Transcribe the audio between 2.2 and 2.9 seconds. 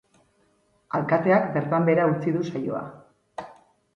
du saioa.